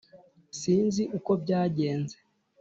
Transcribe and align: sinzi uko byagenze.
sinzi 0.59 1.03
uko 1.17 1.31
byagenze. 1.43 2.15